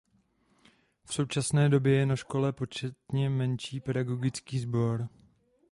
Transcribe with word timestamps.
V 1.05 1.13
současné 1.13 1.69
době 1.69 1.93
je 1.95 2.05
na 2.05 2.15
škole 2.15 2.51
početně 2.53 3.29
menší 3.29 3.79
pedagogický 3.79 4.59
sbor. 4.59 5.07